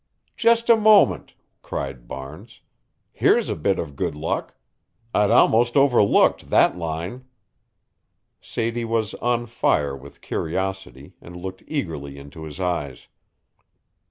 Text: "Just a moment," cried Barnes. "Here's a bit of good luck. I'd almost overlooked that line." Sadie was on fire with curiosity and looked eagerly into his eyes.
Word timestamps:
"Just 0.35 0.67
a 0.67 0.75
moment," 0.75 1.35
cried 1.61 2.07
Barnes. 2.07 2.61
"Here's 3.11 3.49
a 3.49 3.55
bit 3.55 3.77
of 3.77 3.95
good 3.95 4.15
luck. 4.15 4.55
I'd 5.13 5.29
almost 5.29 5.77
overlooked 5.77 6.49
that 6.49 6.75
line." 6.75 7.25
Sadie 8.41 8.83
was 8.83 9.13
on 9.13 9.45
fire 9.45 9.95
with 9.95 10.21
curiosity 10.21 11.13
and 11.21 11.37
looked 11.37 11.61
eagerly 11.67 12.17
into 12.17 12.45
his 12.45 12.59
eyes. 12.59 13.09